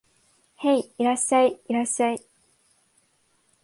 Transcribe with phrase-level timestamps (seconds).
[0.55, 2.25] へい、いらっしゃい、いらっしゃい